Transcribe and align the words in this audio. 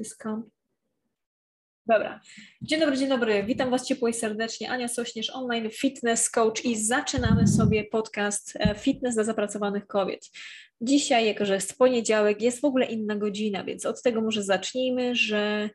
Dyskam. 0.00 0.50
Dobra. 1.86 2.20
Dzień 2.62 2.80
dobry, 2.80 2.96
dzień 2.96 3.08
dobry. 3.08 3.44
Witam 3.44 3.70
Was 3.70 3.86
ciepło 3.86 4.08
i 4.08 4.14
serdecznie. 4.14 4.70
Ania 4.70 4.88
Sośnierz, 4.88 5.30
online 5.30 5.70
fitness 5.70 6.30
coach 6.30 6.64
i 6.64 6.76
zaczynamy 6.76 7.46
sobie 7.46 7.84
podcast 7.84 8.56
e, 8.60 8.74
Fitness 8.74 9.14
dla 9.14 9.24
zapracowanych 9.24 9.86
kobiet. 9.86 10.30
Dzisiaj, 10.80 11.26
jako 11.26 11.44
że 11.44 11.54
jest 11.54 11.78
poniedziałek, 11.78 12.42
jest 12.42 12.60
w 12.60 12.64
ogóle 12.64 12.86
inna 12.86 13.16
godzina, 13.16 13.64
więc 13.64 13.86
od 13.86 14.02
tego 14.02 14.20
może 14.20 14.42
zacznijmy, 14.42 15.14
że 15.14 15.70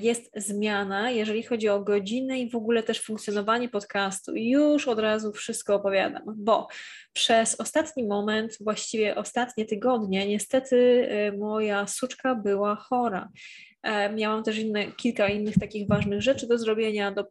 jest 0.00 0.30
zmiana, 0.36 1.10
jeżeli 1.10 1.42
chodzi 1.42 1.68
o 1.68 1.80
godziny 1.80 2.38
i 2.38 2.50
w 2.50 2.54
ogóle 2.54 2.82
też 2.82 3.00
funkcjonowanie 3.00 3.68
podcastu. 3.68 4.32
Już 4.36 4.88
od 4.88 4.98
razu 4.98 5.32
wszystko 5.32 5.74
opowiadam, 5.74 6.22
bo 6.36 6.68
przez 7.12 7.60
ostatni 7.60 8.06
moment, 8.06 8.56
właściwie 8.60 9.14
ostatnie 9.14 9.64
tygodnie, 9.64 10.28
niestety 10.28 11.08
e, 11.10 11.32
moja 11.32 11.86
suczka 11.86 12.34
była 12.34 12.76
chora. 12.76 13.28
E, 13.82 14.12
miałam 14.12 14.42
też 14.42 14.58
inne, 14.58 14.92
kilka 14.92 15.28
innych 15.28 15.54
takich 15.54 15.88
ważnych 15.88 16.22
rzeczy 16.22 16.46
do 16.46 16.58
zrobienia, 16.58 17.12
do 17.12 17.24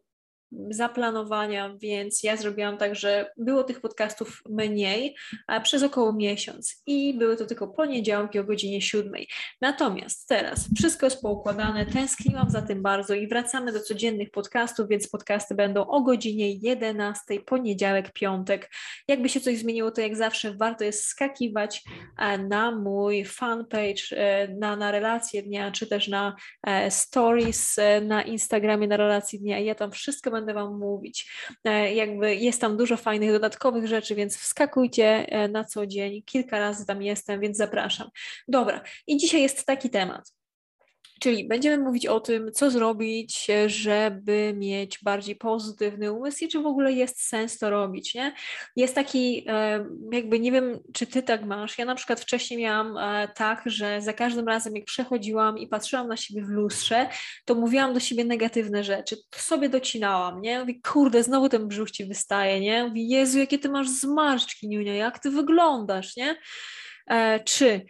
zaplanowania, 0.70 1.74
więc 1.78 2.22
ja 2.22 2.36
zrobiłam 2.36 2.78
tak, 2.78 2.94
że 2.94 3.30
było 3.36 3.64
tych 3.64 3.80
podcastów 3.80 4.42
mniej 4.48 5.16
przez 5.62 5.82
około 5.82 6.12
miesiąc 6.12 6.82
i 6.86 7.14
były 7.18 7.36
to 7.36 7.46
tylko 7.46 7.68
poniedziałki 7.68 8.38
o 8.38 8.44
godzinie 8.44 8.82
siódmej. 8.82 9.28
Natomiast 9.60 10.28
teraz 10.28 10.68
wszystko 10.76 11.06
jest 11.06 11.22
poukładane, 11.22 11.86
tęskniłam 11.86 12.50
za 12.50 12.62
tym 12.62 12.82
bardzo 12.82 13.14
i 13.14 13.28
wracamy 13.28 13.72
do 13.72 13.80
codziennych 13.80 14.30
podcastów, 14.30 14.88
więc 14.88 15.08
podcasty 15.08 15.54
będą 15.54 15.86
o 15.86 16.00
godzinie 16.00 16.52
11, 16.52 17.40
poniedziałek, 17.46 18.12
piątek. 18.12 18.70
Jakby 19.08 19.28
się 19.28 19.40
coś 19.40 19.58
zmieniło, 19.58 19.90
to 19.90 20.00
jak 20.00 20.16
zawsze 20.16 20.54
warto 20.54 20.84
jest 20.84 21.04
skakiwać 21.04 21.82
e, 22.18 22.38
na 22.38 22.70
mój 22.70 23.24
fanpage, 23.24 24.02
e, 24.10 24.48
na, 24.48 24.76
na 24.76 24.90
relacje 24.90 25.42
dnia, 25.42 25.72
czy 25.72 25.86
też 25.86 26.08
na 26.08 26.36
e, 26.66 26.90
stories 26.90 27.76
na 28.02 28.22
Instagramie 28.22 28.88
na 28.88 28.96
relacji 28.96 29.40
dnia. 29.40 29.58
Ja 29.58 29.74
tam 29.74 29.90
wszystko 29.90 30.30
będę 30.30 30.43
będę 30.44 30.54
Wam 30.54 30.78
mówić. 30.78 31.30
E, 31.64 31.94
jakby 31.94 32.34
jest 32.34 32.60
tam 32.60 32.76
dużo 32.76 32.96
fajnych, 32.96 33.32
dodatkowych 33.32 33.86
rzeczy, 33.86 34.14
więc 34.14 34.36
wskakujcie 34.36 35.26
e, 35.28 35.48
na 35.48 35.64
co 35.64 35.86
dzień. 35.86 36.22
Kilka 36.22 36.58
razy 36.58 36.86
tam 36.86 37.02
jestem, 37.02 37.40
więc 37.40 37.56
zapraszam. 37.56 38.08
Dobra, 38.48 38.80
i 39.06 39.16
dzisiaj 39.16 39.42
jest 39.42 39.66
taki 39.66 39.90
temat. 39.90 40.43
Czyli 41.24 41.48
będziemy 41.48 41.84
mówić 41.84 42.06
o 42.06 42.20
tym, 42.20 42.52
co 42.52 42.70
zrobić, 42.70 43.46
żeby 43.66 44.54
mieć 44.56 44.98
bardziej 45.02 45.36
pozytywny 45.36 46.12
umysł 46.12 46.44
i 46.44 46.48
czy 46.48 46.58
w 46.58 46.66
ogóle 46.66 46.92
jest 46.92 47.22
sens 47.22 47.58
to 47.58 47.70
robić, 47.70 48.14
nie? 48.14 48.32
Jest 48.76 48.94
taki, 48.94 49.44
e, 49.48 49.86
jakby 50.12 50.40
nie 50.40 50.52
wiem, 50.52 50.78
czy 50.94 51.06
ty 51.06 51.22
tak 51.22 51.44
masz. 51.44 51.78
Ja 51.78 51.84
na 51.84 51.94
przykład 51.94 52.20
wcześniej 52.20 52.60
miałam 52.60 52.98
e, 52.98 53.28
tak, 53.28 53.62
że 53.66 54.00
za 54.00 54.12
każdym 54.12 54.48
razem, 54.48 54.76
jak 54.76 54.84
przechodziłam 54.84 55.58
i 55.58 55.68
patrzyłam 55.68 56.08
na 56.08 56.16
siebie 56.16 56.42
w 56.42 56.48
lustrze, 56.48 57.08
to 57.44 57.54
mówiłam 57.54 57.94
do 57.94 58.00
siebie 58.00 58.24
negatywne 58.24 58.84
rzeczy. 58.84 59.16
To 59.30 59.38
sobie 59.38 59.68
docinałam, 59.68 60.40
nie? 60.40 60.60
Mówię, 60.60 60.74
kurde, 60.92 61.22
znowu 61.22 61.48
ten 61.48 61.68
brzuch 61.68 61.90
ci 61.90 62.04
wystaje, 62.04 62.60
nie? 62.60 62.84
Mówię, 62.84 63.02
Jezu, 63.02 63.38
jakie 63.38 63.58
ty 63.58 63.68
masz 63.68 63.88
zmarszczki, 63.88 64.68
Niunia, 64.68 64.94
jak 64.94 65.18
ty 65.18 65.30
wyglądasz, 65.30 66.16
nie? 66.16 66.36
E, 67.10 67.40
czy 67.40 67.84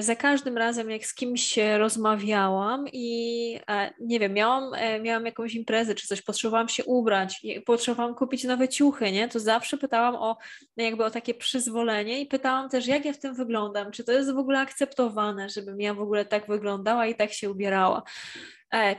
za 0.00 0.16
każdym 0.16 0.58
razem, 0.58 0.90
jak 0.90 1.06
z 1.06 1.14
kimś 1.14 1.58
rozmawiałam 1.78 2.84
i 2.92 3.60
e, 3.68 3.92
nie 4.00 4.20
wiem, 4.20 4.32
miałam, 4.32 4.74
e, 4.74 5.00
miałam 5.00 5.26
jakąś 5.26 5.54
imprezę 5.54 5.94
czy 5.94 6.06
coś, 6.06 6.22
potrzebowałam 6.22 6.68
się 6.68 6.84
ubrać, 6.84 7.42
potrzebowałam 7.66 8.14
kupić 8.14 8.44
nowe 8.44 8.68
ciuchy, 8.68 9.12
nie? 9.12 9.28
To 9.28 9.40
zawsze 9.40 9.78
pytałam 9.78 10.14
o 10.14 10.36
jakby 10.76 11.04
o 11.04 11.10
takie 11.10 11.34
przyzwolenie 11.34 12.20
i 12.20 12.26
pytałam 12.26 12.68
też, 12.68 12.86
jak 12.86 13.04
ja 13.04 13.12
w 13.12 13.18
tym 13.18 13.34
wyglądam, 13.34 13.92
czy 13.92 14.04
to 14.04 14.12
jest 14.12 14.32
w 14.32 14.38
ogóle 14.38 14.58
akceptowane, 14.58 15.48
żebym 15.48 15.80
ja 15.80 15.94
w 15.94 16.00
ogóle 16.00 16.24
tak 16.24 16.46
wyglądała 16.46 17.06
i 17.06 17.14
tak 17.14 17.32
się 17.32 17.50
ubierała. 17.50 18.02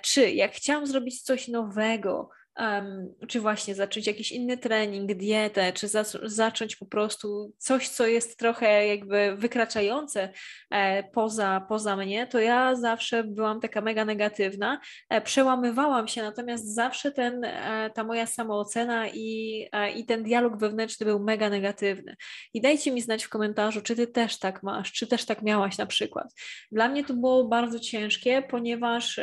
Czy 0.01 0.31
jak 0.31 0.51
chciałam 0.51 0.87
zrobić 0.87 1.21
coś 1.21 1.47
nowego, 1.47 2.29
Um, 2.61 3.13
czy 3.27 3.39
właśnie 3.39 3.75
zacząć 3.75 4.07
jakiś 4.07 4.31
inny 4.31 4.57
trening, 4.57 5.13
dietę, 5.13 5.73
czy 5.73 5.87
za, 5.87 6.03
zacząć 6.23 6.75
po 6.75 6.85
prostu 6.85 7.53
coś, 7.57 7.89
co 7.89 8.07
jest 8.07 8.39
trochę 8.39 8.87
jakby 8.87 9.35
wykraczające 9.35 10.29
e, 10.71 11.03
poza, 11.03 11.65
poza 11.69 11.95
mnie, 11.95 12.27
to 12.27 12.39
ja 12.39 12.75
zawsze 12.75 13.23
byłam 13.23 13.59
taka 13.59 13.81
mega 13.81 14.05
negatywna, 14.05 14.79
e, 15.09 15.21
przełamywałam 15.21 16.07
się, 16.07 16.21
natomiast 16.21 16.75
zawsze 16.75 17.11
ten, 17.11 17.43
e, 17.43 17.89
ta 17.93 18.03
moja 18.03 18.25
samoocena 18.25 19.07
i, 19.07 19.67
e, 19.71 19.91
i 19.91 20.05
ten 20.05 20.23
dialog 20.23 20.57
wewnętrzny 20.57 21.05
był 21.05 21.19
mega 21.19 21.49
negatywny. 21.49 22.15
I 22.53 22.61
dajcie 22.61 22.91
mi 22.91 23.01
znać 23.01 23.23
w 23.23 23.29
komentarzu, 23.29 23.81
czy 23.81 23.95
ty 23.95 24.07
też 24.07 24.39
tak 24.39 24.63
masz, 24.63 24.91
czy 24.91 25.07
też 25.07 25.25
tak 25.25 25.41
miałaś 25.41 25.77
na 25.77 25.85
przykład. 25.85 26.33
Dla 26.71 26.89
mnie 26.89 27.03
to 27.03 27.13
było 27.13 27.47
bardzo 27.47 27.79
ciężkie, 27.79 28.43
ponieważ 28.49 29.19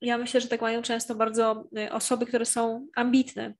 ja 0.00 0.18
myślę, 0.18 0.40
że 0.40 0.48
tak 0.48 0.60
mają 0.60 0.82
często 0.82 1.14
bardzo 1.14 1.64
y, 1.78 1.92
osoby, 1.92 2.26
które 2.26 2.44
są 2.44 2.86
ambitne, 2.96 3.54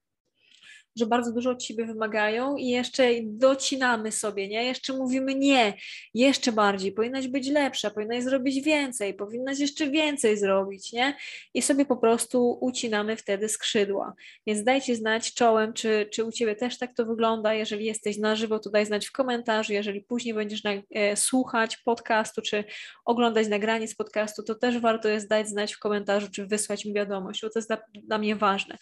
że 0.96 1.06
bardzo 1.06 1.32
dużo 1.32 1.50
od 1.50 1.62
siebie 1.62 1.86
wymagają 1.86 2.56
i 2.56 2.68
jeszcze 2.68 3.08
docinamy 3.22 4.12
sobie, 4.12 4.48
nie? 4.48 4.64
Jeszcze 4.64 4.92
mówimy 4.92 5.34
nie, 5.34 5.74
jeszcze 6.14 6.52
bardziej, 6.52 6.92
powinnaś 6.92 7.28
być 7.28 7.48
lepsza, 7.48 7.90
powinnaś 7.90 8.24
zrobić 8.24 8.64
więcej, 8.64 9.14
powinnaś 9.14 9.58
jeszcze 9.58 9.90
więcej 9.90 10.38
zrobić, 10.38 10.92
nie? 10.92 11.16
I 11.54 11.62
sobie 11.62 11.84
po 11.84 11.96
prostu 11.96 12.58
ucinamy 12.60 13.16
wtedy 13.16 13.48
skrzydła. 13.48 14.14
Więc 14.46 14.64
dajcie 14.64 14.96
znać 14.96 15.34
czołem, 15.34 15.72
czy, 15.72 16.08
czy 16.12 16.24
u 16.24 16.32
Ciebie 16.32 16.56
też 16.56 16.78
tak 16.78 16.94
to 16.94 17.06
wygląda. 17.06 17.54
Jeżeli 17.54 17.84
jesteś 17.84 18.18
na 18.18 18.36
żywo, 18.36 18.58
to 18.58 18.70
daj 18.70 18.86
znać 18.86 19.06
w 19.06 19.12
komentarzu. 19.12 19.72
Jeżeli 19.72 20.00
później 20.00 20.34
będziesz 20.34 20.64
na, 20.64 20.70
e, 20.90 21.16
słuchać 21.16 21.76
podcastu, 21.76 22.42
czy 22.42 22.64
oglądać 23.04 23.48
nagranie 23.48 23.88
z 23.88 23.94
podcastu, 23.94 24.42
to 24.42 24.54
też 24.54 24.78
warto 24.78 25.08
jest 25.08 25.28
dać 25.28 25.48
znać 25.48 25.74
w 25.74 25.78
komentarzu, 25.78 26.28
czy 26.30 26.46
wysłać 26.46 26.84
mi 26.84 26.94
wiadomość, 26.94 27.40
bo 27.42 27.50
to 27.50 27.58
jest 27.58 27.68
dla, 27.68 27.78
dla 27.94 28.18
mnie 28.18 28.36
ważne. 28.36 28.78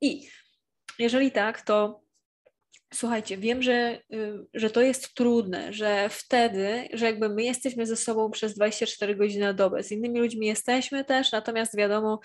I 0.00 0.28
jeżeli 0.98 1.32
tak, 1.32 1.62
to 1.62 2.04
Słuchajcie, 2.94 3.36
wiem, 3.38 3.62
że, 3.62 4.00
y, 4.12 4.46
że 4.54 4.70
to 4.70 4.82
jest 4.82 5.14
trudne, 5.14 5.72
że 5.72 6.08
wtedy, 6.10 6.88
że 6.92 7.06
jakby 7.06 7.28
my 7.28 7.42
jesteśmy 7.42 7.86
ze 7.86 7.96
sobą 7.96 8.30
przez 8.30 8.54
24 8.54 9.16
godziny 9.16 9.44
na 9.44 9.52
dobę, 9.52 9.82
z 9.82 9.92
innymi 9.92 10.20
ludźmi 10.20 10.46
jesteśmy 10.46 11.04
też, 11.04 11.32
natomiast 11.32 11.76
wiadomo, 11.76 12.20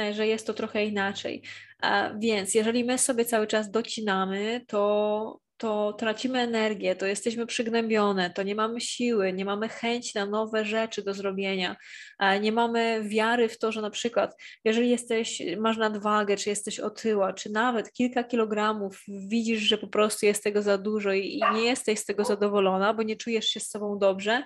e, 0.00 0.14
że 0.14 0.26
jest 0.26 0.46
to 0.46 0.54
trochę 0.54 0.84
inaczej. 0.84 1.42
A 1.82 2.10
więc 2.18 2.54
jeżeli 2.54 2.84
my 2.84 2.98
sobie 2.98 3.24
cały 3.24 3.46
czas 3.46 3.70
docinamy, 3.70 4.64
to 4.68 5.40
to 5.56 5.92
tracimy 5.92 6.38
energię, 6.38 6.96
to 6.96 7.06
jesteśmy 7.06 7.46
przygnębione, 7.46 8.30
to 8.30 8.42
nie 8.42 8.54
mamy 8.54 8.80
siły, 8.80 9.32
nie 9.32 9.44
mamy 9.44 9.68
chęci 9.68 10.12
na 10.14 10.26
nowe 10.26 10.64
rzeczy 10.64 11.02
do 11.02 11.14
zrobienia, 11.14 11.76
nie 12.40 12.52
mamy 12.52 13.02
wiary 13.04 13.48
w 13.48 13.58
to, 13.58 13.72
że 13.72 13.82
na 13.82 13.90
przykład, 13.90 14.36
jeżeli 14.64 14.90
jesteś, 14.90 15.42
masz 15.58 15.76
nadwagę, 15.76 16.36
czy 16.36 16.50
jesteś 16.50 16.80
otyła, 16.80 17.32
czy 17.32 17.50
nawet 17.50 17.92
kilka 17.92 18.24
kilogramów, 18.24 19.02
widzisz, 19.08 19.60
że 19.60 19.78
po 19.78 19.88
prostu 19.88 20.26
jest 20.26 20.44
tego 20.44 20.62
za 20.62 20.78
dużo 20.78 21.12
i, 21.12 21.26
i 21.26 21.54
nie 21.54 21.64
jesteś 21.64 21.98
z 21.98 22.04
tego 22.04 22.24
zadowolona, 22.24 22.94
bo 22.94 23.02
nie 23.02 23.16
czujesz 23.16 23.46
się 23.46 23.60
z 23.60 23.70
sobą 23.70 23.98
dobrze, 23.98 24.42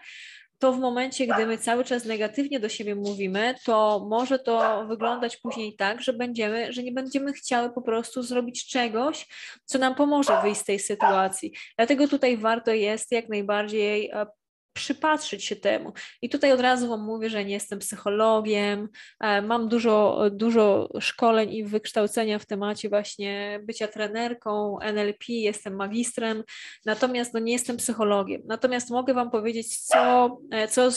to 0.59 0.73
w 0.73 0.79
momencie, 0.79 1.27
gdy 1.27 1.47
my 1.47 1.59
cały 1.59 1.85
czas 1.85 2.05
negatywnie 2.05 2.61
do 2.61 2.69
siebie 2.69 2.95
mówimy, 2.95 3.55
to 3.65 4.07
może 4.11 4.39
to 4.39 4.87
wyglądać 4.87 5.37
później 5.37 5.77
tak, 5.77 6.03
że 6.03 6.13
będziemy, 6.13 6.73
że 6.73 6.83
nie 6.83 6.93
będziemy 6.93 7.33
chciały 7.33 7.71
po 7.71 7.83
prostu 7.83 8.23
zrobić 8.23 8.69
czegoś, 8.69 9.27
co 9.65 9.79
nam 9.79 9.95
pomoże 9.95 10.43
wyjść 10.43 10.61
z 10.61 10.65
tej 10.65 10.79
sytuacji. 10.79 11.53
Dlatego 11.77 12.09
tutaj 12.09 12.37
warto 12.37 12.73
jest 12.73 13.13
jak 13.13 13.29
najbardziej 13.29 14.11
e, 14.11 14.27
przypatrzyć 14.73 15.45
się 15.45 15.57
temu. 15.57 15.93
I 16.23 16.29
tutaj 16.29 16.53
od 16.53 16.61
razu 16.61 16.89
Wam 16.89 17.05
mówię, 17.05 17.31
że 17.31 17.45
nie 17.45 17.55
jestem 17.55 17.79
psychologiem, 17.79 18.89
e, 19.21 19.43
mam 19.43 19.69
dużo, 19.69 20.25
dużo 20.31 20.89
szkoleń 21.01 21.53
i 21.53 21.65
wykształcenia 21.65 22.39
w 22.39 22.47
temacie 22.47 22.89
właśnie 22.89 23.61
bycia 23.63 23.89
trenerką, 23.89 24.79
NLP, 24.81 25.25
jestem 25.29 25.77
magistrem, 25.77 26.45
natomiast 26.87 27.35
no, 27.35 27.41
nie 27.41 27.53
jestem 27.53 27.77
psychologiem. 27.77 28.43
Natomiast 28.47 28.91
mogę 28.91 29.15
Wam 29.15 29.31
powiedzieć, 29.31 29.79
co, 29.79 30.39
e, 30.51 30.69
co, 30.69 30.89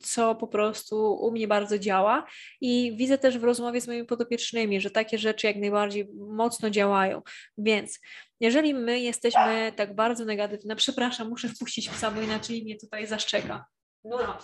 co 0.00 0.34
po 0.34 0.48
prostu 0.48 1.14
u 1.14 1.32
mnie 1.32 1.48
bardzo 1.48 1.78
działa 1.78 2.26
i 2.60 2.96
widzę 2.96 3.18
też 3.18 3.38
w 3.38 3.44
rozmowie 3.44 3.80
z 3.80 3.86
moimi 3.86 4.06
podopiecznymi, 4.06 4.80
że 4.80 4.90
takie 4.90 5.18
rzeczy 5.18 5.46
jak 5.46 5.56
najbardziej 5.56 6.08
mocno 6.14 6.70
działają. 6.70 7.22
Więc 7.58 8.00
jeżeli 8.40 8.74
my 8.74 9.00
jesteśmy 9.00 9.72
tak 9.76 9.94
bardzo 9.94 10.24
negatywne, 10.24 10.76
przepraszam, 10.76 11.28
muszę 11.28 11.48
wpuścić 11.48 11.88
psa, 11.88 12.10
bo 12.10 12.20
inaczej 12.20 12.64
mnie 12.64 12.76
tutaj 12.76 13.06
zaszczeka. 13.06 13.66
No, 14.04 14.18
no. 14.18 14.38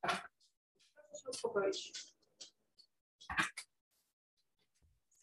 Tak. 0.00 0.30
Proszę 0.94 1.30
uspokoić. 1.30 1.92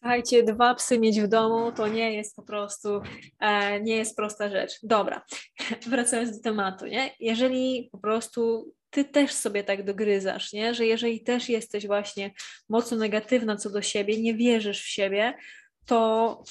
Słuchajcie, 0.04 0.42
dwa 0.42 0.74
psy 0.74 0.98
mieć 0.98 1.20
w 1.20 1.28
domu 1.28 1.72
to 1.72 1.88
nie 1.88 2.14
jest 2.14 2.36
po 2.36 2.42
prostu, 2.42 3.02
e, 3.40 3.80
nie 3.80 3.96
jest 3.96 4.16
prosta 4.16 4.50
rzecz. 4.50 4.72
Dobra, 4.82 5.24
wracając 5.90 6.36
do 6.36 6.42
tematu, 6.42 6.86
nie? 6.86 7.10
Jeżeli 7.20 7.88
po 7.92 7.98
prostu 7.98 8.72
ty 8.90 9.04
też 9.04 9.32
sobie 9.32 9.64
tak 9.64 9.84
dogryzasz, 9.84 10.52
nie? 10.52 10.74
Że 10.74 10.86
jeżeli 10.86 11.20
też 11.20 11.48
jesteś 11.48 11.86
właśnie 11.86 12.30
mocno 12.68 12.96
negatywna 12.96 13.56
co 13.56 13.70
do 13.70 13.82
siebie, 13.82 14.22
nie 14.22 14.34
wierzysz 14.34 14.82
w 14.82 14.88
siebie, 14.88 15.34
to 15.86 16.42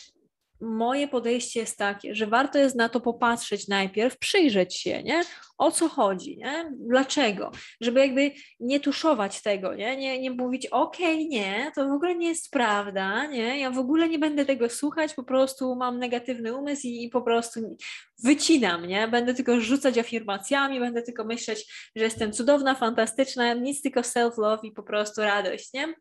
moje 0.61 1.07
podejście 1.07 1.59
jest 1.59 1.77
takie, 1.77 2.15
że 2.15 2.27
warto 2.27 2.59
jest 2.59 2.75
na 2.75 2.89
to 2.89 3.01
popatrzeć 3.01 3.67
najpierw, 3.67 4.17
przyjrzeć 4.17 4.77
się, 4.77 5.03
nie? 5.03 5.21
O 5.57 5.71
co 5.71 5.89
chodzi, 5.89 6.37
nie? 6.37 6.71
Dlaczego? 6.79 7.51
Żeby 7.81 7.99
jakby 7.99 8.31
nie 8.59 8.79
tuszować 8.79 9.41
tego, 9.41 9.75
nie? 9.75 9.97
Nie, 9.97 10.21
nie 10.21 10.31
mówić, 10.31 10.67
okej, 10.67 11.15
okay, 11.15 11.25
nie, 11.25 11.71
to 11.75 11.87
w 11.87 11.91
ogóle 11.91 12.15
nie 12.15 12.27
jest 12.27 12.51
prawda, 12.51 13.25
nie? 13.25 13.59
Ja 13.59 13.71
w 13.71 13.77
ogóle 13.77 14.09
nie 14.09 14.19
będę 14.19 14.45
tego 14.45 14.69
słuchać, 14.69 15.13
po 15.13 15.23
prostu 15.23 15.75
mam 15.75 15.99
negatywny 15.99 16.55
umysł 16.55 16.87
i, 16.87 17.03
i 17.03 17.09
po 17.09 17.21
prostu 17.21 17.77
wycinam, 18.23 18.87
nie? 18.87 19.07
Będę 19.07 19.33
tylko 19.33 19.59
rzucać 19.61 19.97
afirmacjami, 19.97 20.79
będę 20.79 21.01
tylko 21.01 21.23
myśleć, 21.23 21.91
że 21.95 22.03
jestem 22.03 22.31
cudowna, 22.31 22.75
fantastyczna, 22.75 23.53
nic 23.53 23.81
tylko 23.81 23.99
self-love 23.99 24.59
i 24.63 24.71
po 24.71 24.83
prostu 24.83 25.21
radość, 25.21 25.73
nie? 25.73 25.93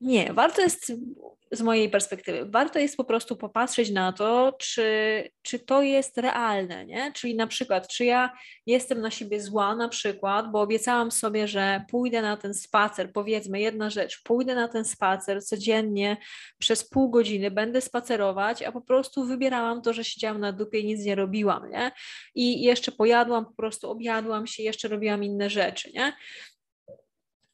Nie, 0.00 0.32
warto 0.32 0.62
jest 0.62 0.92
z 1.52 1.62
mojej 1.62 1.90
perspektywy, 1.90 2.50
warto 2.50 2.78
jest 2.78 2.96
po 2.96 3.04
prostu 3.04 3.36
popatrzeć 3.36 3.90
na 3.90 4.12
to, 4.12 4.52
czy, 4.58 4.84
czy 5.42 5.58
to 5.58 5.82
jest 5.82 6.18
realne, 6.18 6.86
nie? 6.86 7.12
Czyli 7.12 7.34
na 7.36 7.46
przykład, 7.46 7.88
czy 7.88 8.04
ja 8.04 8.32
jestem 8.66 9.00
na 9.00 9.10
siebie 9.10 9.40
zła 9.40 9.76
na 9.76 9.88
przykład, 9.88 10.50
bo 10.50 10.60
obiecałam 10.60 11.10
sobie, 11.10 11.48
że 11.48 11.84
pójdę 11.90 12.22
na 12.22 12.36
ten 12.36 12.54
spacer, 12.54 13.12
powiedzmy 13.12 13.60
jedna 13.60 13.90
rzecz, 13.90 14.22
pójdę 14.22 14.54
na 14.54 14.68
ten 14.68 14.84
spacer 14.84 15.44
codziennie 15.44 16.16
przez 16.58 16.88
pół 16.88 17.10
godziny, 17.10 17.50
będę 17.50 17.80
spacerować, 17.80 18.62
a 18.62 18.72
po 18.72 18.80
prostu 18.80 19.24
wybierałam 19.24 19.82
to, 19.82 19.92
że 19.92 20.04
siedziałam 20.04 20.40
na 20.40 20.52
dupie 20.52 20.78
i 20.78 20.86
nic 20.86 21.04
nie 21.04 21.14
robiłam, 21.14 21.70
nie? 21.70 21.90
I 22.34 22.62
jeszcze 22.62 22.92
pojadłam, 22.92 23.46
po 23.46 23.54
prostu 23.54 23.90
objadłam 23.90 24.46
się, 24.46 24.62
jeszcze 24.62 24.88
robiłam 24.88 25.24
inne 25.24 25.50
rzeczy, 25.50 25.90
nie? 25.94 26.12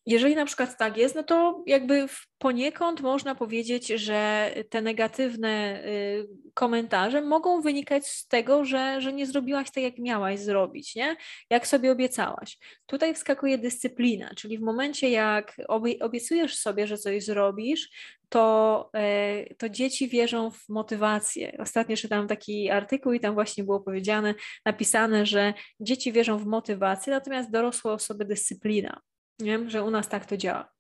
Jeżeli 0.07 0.35
na 0.35 0.45
przykład 0.45 0.79
tak 0.79 0.97
jest, 0.97 1.15
no 1.15 1.23
to 1.23 1.63
jakby 1.67 2.07
poniekąd 2.39 3.01
można 3.01 3.35
powiedzieć, 3.35 3.87
że 3.87 4.51
te 4.71 4.83
negatywne 4.83 5.85
y, 5.87 6.29
komentarze 6.55 7.21
mogą 7.21 7.61
wynikać 7.61 8.07
z 8.07 8.29
tego, 8.29 8.65
że, 8.65 9.01
że 9.01 9.13
nie 9.13 9.27
zrobiłaś 9.27 9.71
tak, 9.71 9.85
jak 9.85 9.99
miałaś 9.99 10.41
zrobić, 10.41 10.95
nie? 10.95 11.17
Jak 11.51 11.67
sobie 11.67 11.93
obiecałaś. 11.93 12.59
Tutaj 12.87 13.15
wskakuje 13.15 13.59
dyscyplina, 13.59 14.31
czyli 14.37 14.59
w 14.59 14.63
momencie, 14.63 15.11
jak 15.11 15.57
obiecujesz 16.01 16.59
sobie, 16.59 16.87
że 16.87 16.99
coś 16.99 17.25
zrobisz, 17.25 17.91
to, 18.29 18.91
e, 18.95 19.55
to 19.55 19.69
dzieci 19.69 20.09
wierzą 20.09 20.51
w 20.51 20.69
motywację. 20.69 21.57
Ostatnio 21.59 21.97
czytałam 21.97 22.29
taki 22.29 22.71
artykuł 22.71 23.13
i 23.13 23.21
tam 23.21 23.35
właśnie 23.35 23.65
było 23.65 23.81
powiedziane, 23.81 24.35
napisane, 24.65 25.27
że 25.27 25.55
dzieci 25.81 26.13
wierzą 26.13 26.39
w 26.39 26.47
motywację, 26.47 27.13
natomiast 27.13 27.51
dorosłe 27.51 27.93
osoby 27.93 28.25
dyscyplina 28.25 29.01
nie? 29.39 29.71
że 29.71 29.83
u 29.83 29.91
nas 29.91 30.09
tak 30.09 30.27
to 30.27 30.37
działa. 30.37 30.75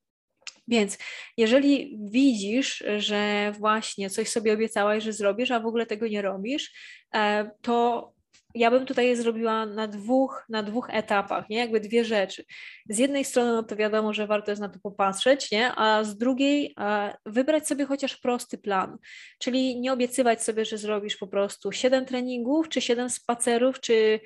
Więc 0.68 0.98
jeżeli 1.36 1.98
widzisz, 2.10 2.84
że 2.98 3.52
właśnie 3.58 4.10
coś 4.10 4.28
sobie 4.28 4.52
obiecałaś, 4.52 5.04
że 5.04 5.12
zrobisz, 5.12 5.50
a 5.50 5.60
w 5.60 5.66
ogóle 5.66 5.86
tego 5.86 6.08
nie 6.08 6.22
robisz, 6.22 6.72
e, 7.14 7.50
to 7.62 8.12
ja 8.54 8.70
bym 8.70 8.86
tutaj 8.86 9.16
zrobiła 9.16 9.66
na 9.66 9.88
dwóch, 9.88 10.44
na 10.48 10.62
dwóch 10.62 10.88
etapach, 10.90 11.48
nie? 11.48 11.58
Jakby 11.58 11.80
dwie 11.80 12.04
rzeczy. 12.04 12.44
Z 12.88 12.98
jednej 12.98 13.24
strony, 13.24 13.52
no 13.52 13.62
to 13.62 13.76
wiadomo, 13.76 14.12
że 14.12 14.26
warto 14.26 14.50
jest 14.50 14.62
na 14.62 14.68
to 14.68 14.78
popatrzeć, 14.78 15.50
nie? 15.50 15.72
A 15.76 16.04
z 16.04 16.16
drugiej 16.16 16.74
e, 16.80 17.14
wybrać 17.26 17.68
sobie 17.68 17.84
chociaż 17.84 18.16
prosty 18.16 18.58
plan. 18.58 18.98
Czyli 19.38 19.80
nie 19.80 19.92
obiecywać 19.92 20.42
sobie, 20.42 20.64
że 20.64 20.78
zrobisz 20.78 21.16
po 21.16 21.26
prostu 21.26 21.72
siedem 21.72 22.06
treningów, 22.06 22.68
czy 22.68 22.80
siedem 22.80 23.10
spacerów, 23.10 23.80
czy 23.80 24.20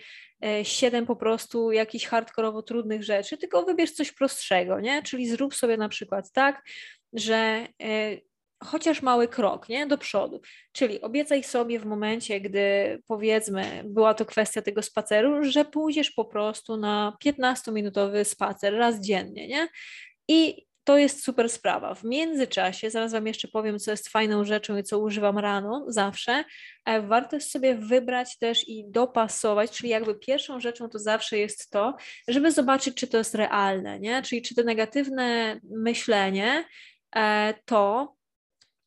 E, 0.45 0.65
siedem 0.65 1.07
po 1.07 1.17
prostu 1.17 1.73
jakichś 1.73 2.07
hardkorowo 2.07 2.63
trudnych 2.63 3.05
rzeczy, 3.05 3.39
tylko 3.39 3.63
wybierz 3.63 3.93
coś 3.93 4.13
prostszego, 4.13 4.81
nie? 4.81 5.03
Czyli 5.03 5.29
zrób 5.29 5.55
sobie 5.55 5.77
na 5.77 5.89
przykład 5.89 6.33
tak, 6.33 6.63
że 7.13 7.67
e, 7.83 8.17
chociaż 8.64 9.02
mały 9.02 9.28
krok, 9.28 9.69
nie? 9.69 9.87
Do 9.87 9.99
przodu. 9.99 10.40
Czyli 10.72 11.00
obiecaj 11.00 11.44
sobie 11.44 11.81
w 11.81 11.87
momencie, 11.87 12.40
gdy 12.40 12.99
powiedzmy 13.06 13.82
była 13.84 14.14
to 14.14 14.26
kwestia 14.26 14.62
tego 14.62 14.82
spaceru, 14.82 15.44
że 15.44 15.64
pójdziesz 15.64 16.10
po 16.10 16.25
prostu 16.25 16.76
na 16.76 17.16
15-minutowy 17.25 18.25
spacer 18.25 18.75
raz 18.75 19.00
dziennie, 19.00 19.49
nie? 19.49 19.69
I 20.28 20.69
to 20.88 20.99
jest 20.99 21.25
super 21.25 21.50
sprawa. 21.50 21.94
W 21.94 22.05
międzyczasie, 22.05 22.90
zaraz 22.90 23.12
Wam 23.12 23.26
jeszcze 23.26 23.49
powiem, 23.49 23.78
co 23.78 23.90
jest 23.90 24.08
fajną 24.08 24.44
rzeczą 24.44 24.76
i 24.76 24.82
co 24.82 24.99
używam 24.99 25.38
rano 25.38 25.84
zawsze, 25.88 26.44
e, 26.84 27.02
warto 27.02 27.37
jest 27.37 27.50
sobie 27.50 27.75
wybrać 27.75 28.38
też 28.38 28.69
i 28.69 28.84
dopasować, 28.90 29.70
czyli 29.70 29.88
jakby 29.88 30.14
pierwszą 30.14 30.60
rzeczą 30.60 30.88
to 30.88 30.99
zawsze 30.99 31.38
jest 31.38 31.70
to, 31.70 31.96
żeby 32.28 32.52
zobaczyć, 32.52 32.94
czy 32.94 33.06
to 33.06 33.19
jest 33.19 33.34
realne, 33.34 34.00
nie? 34.00 34.22
Czyli 34.22 34.43
czy 34.43 34.55
to 34.55 34.62
negatywne 34.62 35.60
myślenie 35.70 36.64
e, 37.16 37.55
to, 37.64 38.14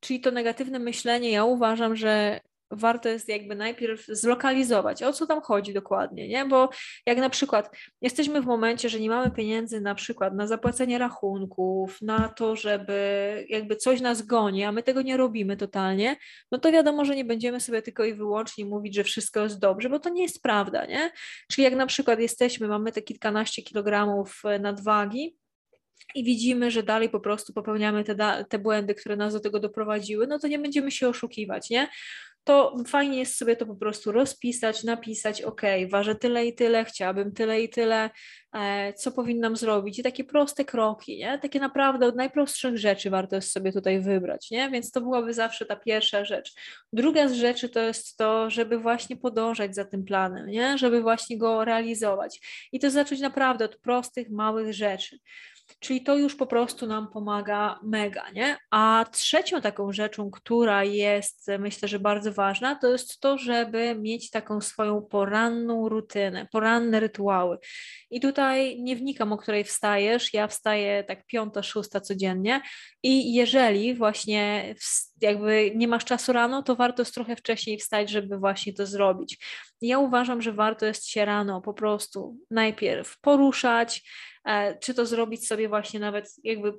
czyli 0.02 0.22
to 0.22 0.32
negatywne 0.32 0.80
myślenie, 0.80 1.32
ja 1.32 1.46
uważam, 1.46 1.96
że 1.96 2.40
warto 2.72 3.10
jest 3.10 3.30
jakby 3.30 3.56
najpierw 3.56 4.06
zlokalizować, 4.06 5.04
o 5.04 5.14
co 5.14 5.28
tam 5.28 5.42
chodzi 5.42 5.74
dokładnie, 5.74 6.28
nie? 6.28 6.46
Bo 6.46 6.70
jak 7.06 7.18
na 7.18 7.30
przykład 7.30 7.78
jesteśmy 8.02 8.42
w 8.42 8.46
momencie, 8.46 8.90
że 8.90 9.00
nie 9.00 9.10
mamy 9.10 9.32
pieniędzy 9.32 9.82
na 9.82 9.96
przykład 9.96 10.34
na 10.34 10.48
zapłacenie 10.48 10.98
rachunków, 10.98 12.02
na 12.02 12.30
to, 12.30 12.56
żeby 12.56 13.46
jakby 13.50 13.76
coś 13.76 14.02
nas 14.02 14.22
goni, 14.22 14.64
a 14.64 14.72
my 14.72 14.84
tego 14.84 15.02
nie 15.02 15.18
robimy 15.18 15.58
totalnie, 15.58 16.16
no 16.52 16.58
to 16.58 16.72
wiadomo, 16.72 17.06
że 17.06 17.16
nie 17.16 17.26
będziemy 17.26 17.60
sobie 17.60 17.82
tylko 17.82 18.06
i 18.06 18.14
wyłącznie 18.14 18.66
mówić, 18.66 18.96
że 18.96 19.04
wszystko 19.04 19.40
jest 19.40 19.60
dobrze, 19.60 19.90
bo 19.90 20.00
to 20.00 20.10
nie 20.10 20.24
jest 20.24 20.42
prawda, 20.42 20.86
nie? 20.86 21.12
Czyli 21.52 21.64
jak 21.64 21.76
na 21.76 21.86
przykład 21.86 22.20
jesteśmy, 22.20 22.68
mamy 22.68 22.92
te 22.92 23.02
kilkanaście 23.02 23.62
kilogramów 23.62 24.42
nadwagi, 24.60 25.41
i 26.16 26.24
widzimy, 26.24 26.72
że 26.72 26.84
dalej 26.84 27.10
po 27.10 27.20
prostu 27.20 27.54
popełniamy 27.54 28.04
te, 28.04 28.46
te 28.50 28.60
błędy, 28.60 28.96
które 28.96 29.16
nas 29.16 29.34
do 29.34 29.40
tego 29.40 29.60
doprowadziły, 29.60 30.28
no 30.28 30.40
to 30.40 30.48
nie 30.48 30.60
będziemy 30.60 30.92
się 30.92 31.10
oszukiwać, 31.10 31.70
nie? 31.70 31.88
to 32.44 32.76
fajnie 32.88 33.20
jest 33.20 33.38
sobie 33.38 33.56
to 33.56 33.66
po 33.66 33.76
prostu 33.76 34.12
rozpisać, 34.12 34.84
napisać, 34.84 35.42
ok, 35.42 35.62
ważę 35.90 36.16
tyle 36.16 36.46
i 36.46 36.56
tyle, 36.56 36.86
chciałabym 36.86 37.32
tyle 37.34 37.62
i 37.62 37.70
tyle, 37.70 38.10
e, 38.54 38.94
co 38.94 39.12
powinnam 39.12 39.56
zrobić 39.56 40.00
i 40.00 40.04
takie 40.04 40.24
proste 40.24 40.66
kroki, 40.66 41.18
nie? 41.18 41.40
Takie 41.40 41.60
naprawdę 41.60 42.08
od 42.08 42.16
najprostszych 42.16 42.78
rzeczy 42.78 43.10
warto 43.10 43.36
jest 43.36 43.52
sobie 43.52 43.72
tutaj 43.72 44.02
wybrać, 44.02 44.52
nie? 44.52 44.70
Więc 44.70 44.92
to 44.92 45.02
byłaby 45.02 45.34
zawsze 45.34 45.66
ta 45.66 45.76
pierwsza 45.76 46.26
rzecz. 46.26 46.54
Druga 46.94 47.28
z 47.28 47.34
rzeczy 47.34 47.70
to 47.70 47.80
jest 47.80 48.18
to, 48.18 48.50
żeby 48.50 48.78
właśnie 48.80 49.18
podążać 49.18 49.76
za 49.76 49.86
tym 49.86 50.04
planem, 50.06 50.48
nie? 50.48 50.78
Żeby 50.78 51.02
właśnie 51.02 51.38
go 51.38 51.66
realizować 51.66 52.40
i 52.72 52.80
to 52.80 52.90
zacząć 52.90 53.22
naprawdę 53.22 53.66
od 53.66 53.78
prostych, 53.78 54.30
małych 54.30 54.74
rzeczy. 54.74 55.18
Czyli 55.80 56.04
to 56.04 56.18
już 56.18 56.36
po 56.36 56.48
prostu 56.48 56.88
nam 56.88 57.08
pomaga 57.08 57.80
mega, 57.84 58.32
nie? 58.32 58.58
A 58.72 59.06
trzecią 59.12 59.62
taką 59.62 59.92
rzeczą, 59.92 60.32
która 60.32 60.84
jest 60.84 61.48
myślę, 61.60 61.88
że 61.88 62.00
bardzo 62.00 62.34
ważna, 62.34 62.76
to 62.76 62.92
jest 62.92 63.20
to, 63.20 63.38
żeby 63.38 63.96
mieć 63.96 64.30
taką 64.30 64.62
swoją 64.62 65.02
poranną 65.02 65.90
rutynę, 65.90 66.48
poranne 66.52 67.00
rytuały. 67.00 67.58
I 68.12 68.20
tutaj 68.20 68.82
nie 68.82 68.96
wnikam, 68.96 69.34
o 69.34 69.38
której 69.38 69.64
wstajesz, 69.64 70.34
ja 70.34 70.48
wstaję 70.48 71.04
tak 71.04 71.26
piąta, 71.26 71.64
szósta 71.64 72.02
codziennie 72.02 72.62
i 73.04 73.34
jeżeli 73.34 73.96
właśnie 73.96 74.76
jakby 75.22 75.72
nie 75.76 75.88
masz 75.88 76.06
czasu 76.06 76.34
rano, 76.34 76.64
to 76.64 76.76
warto 76.76 77.02
jest 77.02 77.14
trochę 77.14 77.36
wcześniej 77.36 77.78
wstać, 77.78 78.10
żeby 78.10 78.38
właśnie 78.38 78.74
to 78.74 78.86
zrobić. 78.86 79.46
Ja 79.82 80.00
uważam, 80.00 80.42
że 80.42 80.54
warto 80.54 80.86
jest 80.86 81.08
się 81.08 81.26
rano 81.26 81.62
po 81.62 81.74
prostu 81.74 82.38
najpierw 82.52 83.20
poruszać, 83.22 84.04
czy 84.80 84.94
to 84.94 85.06
zrobić 85.06 85.48
sobie 85.48 85.70
właśnie 85.70 86.00
nawet 86.00 86.36
jakby, 86.44 86.74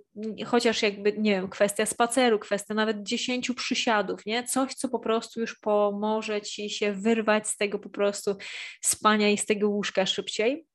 chociaż 0.47 0.83
jakby, 0.83 1.13
nie 1.19 1.31
wiem, 1.31 1.49
kwestia 1.49 1.87
spaceru, 1.87 2.39
kwestia 2.39 2.75
nawet 2.75 3.03
dziesięciu 3.03 3.55
przysiadów, 3.55 4.27
nie? 4.27 4.45
Coś, 4.45 4.75
co 4.75 4.89
po 4.89 4.99
prostu 4.99 5.41
już 5.41 5.59
pomoże 5.59 6.43
ci 6.43 6.71
się 6.71 6.93
wyrwać 6.93 7.49
z 7.49 7.57
tego 7.57 7.79
po 7.79 7.91
prostu 7.91 8.37
spania 8.81 9.31
i 9.31 9.39
z 9.39 9.47
tego 9.47 9.69
łóżka 9.69 10.07
szybciej. 10.07 10.67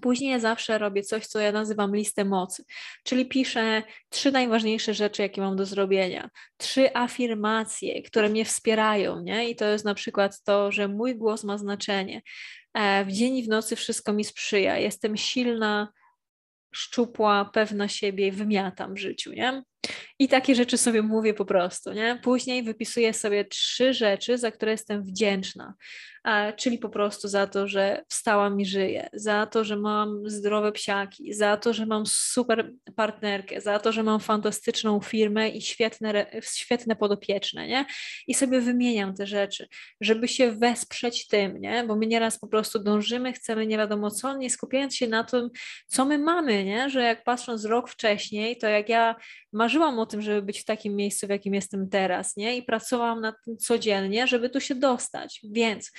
Później 0.00 0.30
ja 0.30 0.38
zawsze 0.38 0.78
robię 0.78 1.02
coś, 1.02 1.26
co 1.26 1.40
ja 1.40 1.52
nazywam 1.52 1.96
listę 1.96 2.24
mocy, 2.24 2.64
czyli 3.04 3.26
piszę 3.26 3.82
trzy 4.08 4.32
najważniejsze 4.32 4.94
rzeczy, 4.94 5.22
jakie 5.22 5.40
mam 5.40 5.56
do 5.56 5.66
zrobienia, 5.66 6.30
trzy 6.56 6.96
afirmacje, 6.96 8.02
które 8.02 8.28
mnie 8.28 8.44
wspierają, 8.44 9.20
nie? 9.20 9.50
I 9.50 9.56
to 9.56 9.64
jest 9.64 9.84
na 9.84 9.94
przykład 9.94 10.42
to, 10.42 10.72
że 10.72 10.88
mój 10.88 11.16
głos 11.16 11.44
ma 11.44 11.58
znaczenie. 11.58 12.22
E, 12.74 13.04
w 13.04 13.12
dzień 13.12 13.36
i 13.36 13.42
w 13.42 13.48
nocy 13.48 13.76
wszystko 13.76 14.12
mi 14.12 14.24
sprzyja, 14.24 14.78
jestem 14.78 15.16
silna, 15.16 15.92
szczupła, 16.72 17.44
pewna 17.44 17.88
siebie 17.88 18.26
i 18.26 18.32
wymiatam 18.32 18.94
w 18.94 18.98
życiu, 18.98 19.32
nie? 19.32 19.62
I 20.18 20.28
takie 20.28 20.54
rzeczy 20.54 20.78
sobie 20.78 21.02
mówię 21.02 21.34
po 21.34 21.44
prostu, 21.44 21.92
nie? 21.92 22.18
Później 22.22 22.62
wypisuję 22.62 23.12
sobie 23.12 23.44
trzy 23.44 23.94
rzeczy, 23.94 24.38
za 24.38 24.50
które 24.50 24.72
jestem 24.72 25.02
wdzięczna 25.02 25.74
czyli 26.56 26.78
po 26.78 26.88
prostu 26.88 27.28
za 27.28 27.46
to, 27.46 27.68
że 27.68 28.04
wstałam 28.08 28.60
i 28.60 28.66
żyję, 28.66 29.08
za 29.12 29.46
to, 29.46 29.64
że 29.64 29.76
mam 29.76 30.30
zdrowe 30.30 30.72
psiaki, 30.72 31.32
za 31.32 31.56
to, 31.56 31.72
że 31.72 31.86
mam 31.86 32.06
super 32.06 32.72
partnerkę, 32.96 33.60
za 33.60 33.78
to, 33.78 33.92
że 33.92 34.02
mam 34.02 34.20
fantastyczną 34.20 35.00
firmę 35.00 35.48
i 35.48 35.62
świetne, 35.62 36.26
świetne 36.42 36.96
podopieczne, 36.96 37.68
nie? 37.68 37.84
I 38.26 38.34
sobie 38.34 38.60
wymieniam 38.60 39.14
te 39.14 39.26
rzeczy, 39.26 39.68
żeby 40.00 40.28
się 40.28 40.52
wesprzeć 40.52 41.28
tym, 41.28 41.60
nie? 41.60 41.84
Bo 41.88 41.96
my 41.96 42.06
nieraz 42.06 42.38
po 42.38 42.48
prostu 42.48 42.78
dążymy, 42.78 43.32
chcemy 43.32 43.66
nie 43.66 43.78
wiadomo 43.78 44.10
co, 44.10 44.36
nie 44.36 44.50
skupiając 44.50 44.96
się 44.96 45.06
na 45.06 45.24
tym, 45.24 45.50
co 45.86 46.04
my 46.04 46.18
mamy, 46.18 46.64
nie? 46.64 46.90
Że 46.90 47.02
jak 47.02 47.24
patrząc 47.24 47.64
rok 47.64 47.90
wcześniej, 47.90 48.56
to 48.56 48.68
jak 48.68 48.88
ja 48.88 49.14
marzyłam 49.72 49.98
o 49.98 50.06
tym, 50.06 50.22
żeby 50.22 50.42
być 50.42 50.60
w 50.60 50.64
takim 50.64 50.96
miejscu, 50.96 51.26
w 51.26 51.30
jakim 51.30 51.54
jestem 51.54 51.88
teraz, 51.88 52.36
nie? 52.36 52.56
I 52.56 52.62
pracowałam 52.62 53.20
nad 53.20 53.34
tym 53.44 53.56
codziennie, 53.56 54.26
żeby 54.26 54.50
tu 54.50 54.60
się 54.60 54.74
dostać. 54.74 55.40
Więc 55.44 55.92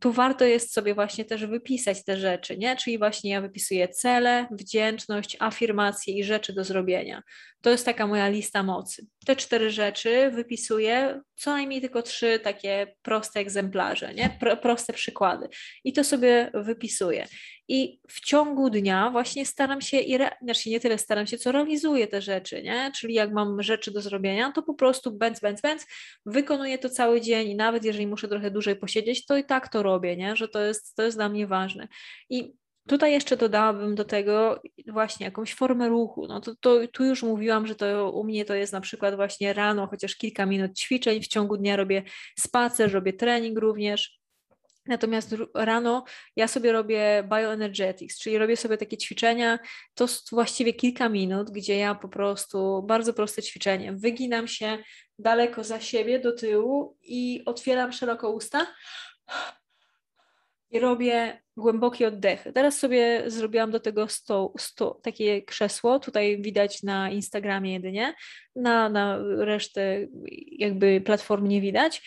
tu 0.00 0.12
warto 0.12 0.44
jest 0.44 0.72
sobie 0.72 0.94
właśnie 0.94 1.24
też 1.24 1.46
wypisać 1.46 2.04
te 2.04 2.16
rzeczy, 2.16 2.58
nie? 2.58 2.76
Czyli 2.76 2.98
właśnie 2.98 3.30
ja 3.30 3.40
wypisuję 3.40 3.88
cele, 3.88 4.46
wdzięczność, 4.50 5.36
afirmacje 5.40 6.14
i 6.14 6.24
rzeczy 6.24 6.52
do 6.52 6.64
zrobienia. 6.64 7.22
To 7.60 7.70
jest 7.70 7.84
taka 7.84 8.06
moja 8.06 8.28
lista 8.28 8.62
mocy. 8.62 9.06
Te 9.26 9.36
cztery 9.36 9.70
rzeczy 9.70 10.30
wypisuję, 10.30 11.20
co 11.34 11.50
najmniej 11.50 11.80
tylko 11.80 12.02
trzy 12.02 12.38
takie 12.38 12.94
proste 13.02 13.40
egzemplarze, 13.40 14.14
nie? 14.14 14.36
Pro, 14.40 14.56
proste 14.56 14.92
przykłady. 14.92 15.48
I 15.84 15.92
to 15.92 16.04
sobie 16.04 16.50
wypisuję. 16.54 17.26
I 17.68 18.00
w 18.08 18.20
ciągu 18.20 18.70
dnia 18.70 19.10
właśnie 19.10 19.46
staram 19.46 19.80
się, 19.80 19.98
i 20.00 20.14
re, 20.14 20.30
znaczy 20.42 20.70
nie 20.70 20.80
tyle 20.80 20.98
staram 20.98 21.26
się, 21.26 21.38
co 21.38 21.52
realizuję 21.52 22.06
te 22.06 22.22
rzeczy, 22.22 22.62
nie? 22.62 22.92
Czyli 22.96 23.14
jak 23.14 23.32
mam 23.32 23.62
rzeczy 23.62 23.90
do 23.90 24.00
zrobienia, 24.00 24.52
to 24.52 24.62
po 24.62 24.74
prostu 24.74 25.12
bęc, 25.12 25.40
bęc, 25.40 25.60
bęc, 25.60 25.86
wykonuję 26.26 26.78
to 26.78 26.90
cały 26.90 27.20
dzień 27.20 27.48
i 27.50 27.56
nawet 27.56 27.84
jeżeli 27.84 28.06
muszę 28.06 28.28
trochę 28.28 28.50
dłużej 28.50 28.76
posiedzieć, 28.76 29.26
to 29.26 29.36
i 29.36 29.44
tak 29.44 29.68
to 29.68 29.82
robię, 29.82 30.16
nie? 30.16 30.36
Że 30.36 30.48
to 30.48 30.60
jest, 30.60 30.94
to 30.96 31.02
jest 31.02 31.16
dla 31.16 31.28
mnie 31.28 31.46
ważne. 31.46 31.88
I 32.30 32.54
Tutaj 32.88 33.12
jeszcze 33.12 33.36
dodałabym 33.36 33.94
do 33.94 34.04
tego 34.04 34.62
właśnie 34.86 35.26
jakąś 35.26 35.54
formę 35.54 35.88
ruchu. 35.88 36.26
No 36.26 36.40
to, 36.40 36.54
to, 36.60 36.88
tu 36.92 37.04
już 37.04 37.22
mówiłam, 37.22 37.66
że 37.66 37.74
to 37.74 38.10
u 38.10 38.24
mnie 38.24 38.44
to 38.44 38.54
jest 38.54 38.72
na 38.72 38.80
przykład 38.80 39.16
właśnie 39.16 39.52
rano, 39.52 39.86
chociaż 39.86 40.16
kilka 40.16 40.46
minut 40.46 40.78
ćwiczeń, 40.78 41.22
w 41.22 41.28
ciągu 41.28 41.56
dnia 41.56 41.76
robię 41.76 42.02
spacer, 42.38 42.92
robię 42.92 43.12
trening 43.12 43.58
również. 43.58 44.20
Natomiast 44.86 45.34
rano 45.54 46.04
ja 46.36 46.48
sobie 46.48 46.72
robię 46.72 47.28
bioenergetics, 47.28 48.18
czyli 48.18 48.38
robię 48.38 48.56
sobie 48.56 48.76
takie 48.76 48.96
ćwiczenia, 48.96 49.58
to 49.94 50.06
właściwie 50.32 50.74
kilka 50.74 51.08
minut, 51.08 51.50
gdzie 51.50 51.76
ja 51.76 51.94
po 51.94 52.08
prostu, 52.08 52.82
bardzo 52.82 53.14
proste 53.14 53.42
ćwiczenie, 53.42 53.92
wyginam 53.92 54.48
się 54.48 54.78
daleko 55.18 55.64
za 55.64 55.80
siebie 55.80 56.18
do 56.18 56.32
tyłu 56.32 56.96
i 57.02 57.42
otwieram 57.46 57.92
szeroko 57.92 58.30
usta 58.30 58.66
i 60.70 60.80
robię 60.80 61.42
głębokie 61.56 62.08
oddechy. 62.08 62.52
Teraz 62.52 62.78
sobie 62.78 63.22
zrobiłam 63.26 63.70
do 63.70 63.80
tego 63.80 64.08
sto, 64.08 64.52
sto, 64.58 65.00
takie 65.02 65.42
krzesło, 65.42 65.98
tutaj 65.98 66.42
widać 66.42 66.82
na 66.82 67.10
Instagramie 67.10 67.72
jedynie, 67.72 68.14
na, 68.56 68.88
na 68.88 69.18
resztę 69.38 70.06
jakby 70.58 71.00
platform 71.00 71.48
nie 71.48 71.60
widać. 71.60 72.02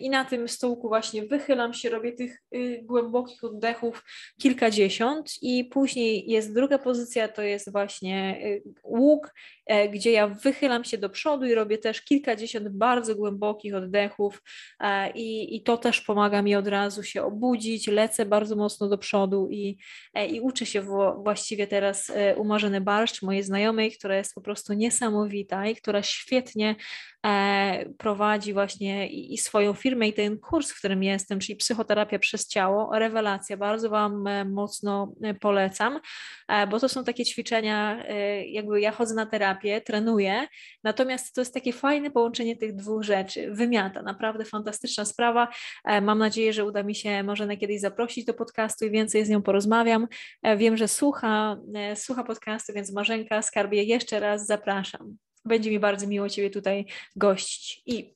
I 0.00 0.10
na 0.10 0.24
tym 0.24 0.48
stołku 0.48 0.88
właśnie 0.88 1.26
wychylam 1.26 1.74
się, 1.74 1.90
robię 1.90 2.12
tych 2.12 2.42
y, 2.54 2.80
głębokich 2.82 3.44
oddechów 3.44 4.04
kilkadziesiąt. 4.40 5.32
I 5.42 5.64
później 5.64 6.30
jest 6.30 6.54
druga 6.54 6.78
pozycja, 6.78 7.28
to 7.28 7.42
jest 7.42 7.72
właśnie 7.72 8.40
y, 8.44 8.62
łuk, 8.84 9.34
e, 9.66 9.88
gdzie 9.88 10.12
ja 10.12 10.28
wychylam 10.28 10.84
się 10.84 10.98
do 10.98 11.08
przodu 11.08 11.44
i 11.44 11.54
robię 11.54 11.78
też 11.78 12.02
kilkadziesiąt 12.02 12.68
bardzo 12.68 13.14
głębokich 13.14 13.74
oddechów. 13.74 14.42
E, 14.80 15.10
i 15.10 15.62
to 15.62 15.76
też 15.76 16.00
pomaga 16.00 16.42
mi 16.42 16.54
od 16.56 16.68
razu 16.68 17.02
się 17.02 17.22
obudzić, 17.22 17.86
lecę 17.86 18.26
bardzo 18.26 18.56
mocno 18.56 18.83
do 18.88 18.98
przodu 18.98 19.48
i, 19.50 19.78
e, 20.14 20.26
i 20.26 20.40
uczę 20.40 20.66
się 20.66 20.82
właściwie 21.22 21.66
teraz 21.66 22.12
u 22.36 22.44
Marzeny 22.44 22.80
Barszcz, 22.80 23.22
mojej 23.22 23.42
znajomej, 23.42 23.92
która 23.92 24.16
jest 24.16 24.34
po 24.34 24.40
prostu 24.40 24.72
niesamowita 24.72 25.66
i 25.66 25.76
która 25.76 26.02
świetnie 26.02 26.74
E, 26.74 27.13
prowadzi 27.98 28.52
właśnie 28.52 29.08
i, 29.08 29.38
swoją 29.38 29.74
firmę 29.74 30.08
i 30.08 30.12
ten 30.12 30.38
kurs, 30.38 30.72
w 30.72 30.78
którym 30.78 31.02
jestem, 31.02 31.40
czyli 31.40 31.56
psychoterapia 31.56 32.18
przez 32.18 32.48
ciało, 32.48 32.98
rewelacja, 32.98 33.56
bardzo 33.56 33.90
Wam 33.90 34.26
e, 34.26 34.44
mocno 34.44 35.14
e, 35.22 35.34
polecam, 35.34 36.00
bo 36.70 36.80
to 36.80 36.88
są 36.88 37.04
takie 37.04 37.24
ćwiczenia, 37.24 38.04
jakby 38.46 38.80
ja 38.80 38.92
chodzę 38.92 39.14
na 39.14 39.26
terapię, 39.26 39.80
trenuję, 39.80 40.46
natomiast 40.84 41.34
to 41.34 41.40
jest 41.40 41.54
takie 41.54 41.72
fajne 41.72 42.10
połączenie 42.10 42.56
tych 42.56 42.76
dwóch 42.76 43.02
rzeczy, 43.02 43.50
wymiata, 43.50 44.02
naprawdę 44.02 44.44
fantastyczna 44.44 45.04
sprawa, 45.04 45.48
mam 46.02 46.18
nadzieję, 46.18 46.52
że 46.52 46.64
uda 46.64 46.82
mi 46.82 46.94
się 46.94 47.22
może 47.22 47.56
kiedyś 47.56 47.80
zaprosić 47.80 48.24
do 48.24 48.34
podcastu 48.34 48.84
i 48.84 48.90
więcej 48.90 49.24
z 49.24 49.28
nią 49.28 49.42
porozmawiam, 49.42 50.08
wiem, 50.56 50.76
że 50.76 50.88
słucha, 50.88 51.56
słucha 51.94 52.24
podcastu, 52.24 52.72
więc 52.72 52.92
Marzenka 52.92 53.42
Skarbie 53.42 53.82
jeszcze 53.82 54.20
raz 54.20 54.46
zapraszam. 54.46 55.16
Będzie 55.44 55.70
mi 55.70 55.78
bardzo 55.78 56.06
miło 56.06 56.28
Ciebie 56.28 56.50
tutaj 56.50 56.86
gościć. 57.16 57.82
I, 57.86 58.14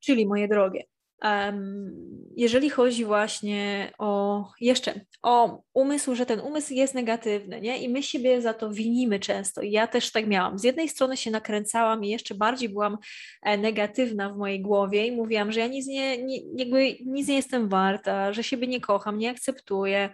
czyli 0.00 0.26
moje 0.26 0.48
drogie, 0.48 0.84
jeżeli 2.36 2.70
chodzi 2.70 3.04
właśnie 3.04 3.92
o 3.98 4.44
jeszcze 4.60 5.00
o 5.22 5.62
umysł, 5.74 6.14
że 6.14 6.26
ten 6.26 6.40
umysł 6.40 6.74
jest 6.74 6.94
negatywny, 6.94 7.60
nie? 7.60 7.82
I 7.82 7.88
my 7.88 8.02
siebie 8.02 8.42
za 8.42 8.54
to 8.54 8.70
winimy 8.70 9.20
często. 9.20 9.62
Ja 9.62 9.86
też 9.86 10.12
tak 10.12 10.26
miałam. 10.26 10.58
Z 10.58 10.64
jednej 10.64 10.88
strony 10.88 11.16
się 11.16 11.30
nakręcałam 11.30 12.04
i 12.04 12.08
jeszcze 12.08 12.34
bardziej 12.34 12.68
byłam 12.68 12.98
e, 13.42 13.58
negatywna 13.58 14.30
w 14.30 14.36
mojej 14.36 14.60
głowie 14.60 15.06
i 15.06 15.12
mówiłam, 15.12 15.52
że 15.52 15.60
ja 15.60 15.66
nic 15.66 15.86
nie, 15.86 16.24
nie 16.24 16.38
jakby 16.56 16.96
nic 17.06 17.28
nie 17.28 17.36
jestem 17.36 17.68
warta, 17.68 18.32
że 18.32 18.42
siebie 18.42 18.66
nie 18.66 18.80
kocham, 18.80 19.18
nie 19.18 19.30
akceptuję. 19.30 20.10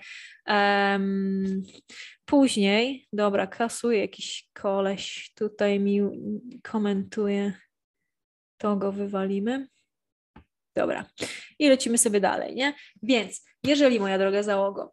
Um, 0.47 1.62
później, 2.25 3.09
dobra, 3.12 3.47
kasuje 3.47 4.00
jakiś 4.00 4.49
koleś 4.52 5.33
tutaj 5.35 5.80
mi 5.80 6.00
komentuje, 6.62 7.52
to 8.59 8.76
go 8.76 8.92
wywalimy. 8.92 9.69
Dobra, 10.76 11.06
i 11.58 11.68
lecimy 11.68 11.98
sobie 11.98 12.20
dalej, 12.20 12.54
nie? 12.54 12.74
Więc, 13.02 13.44
jeżeli 13.64 14.00
moja 14.00 14.18
droga 14.18 14.42
załogo, 14.42 14.92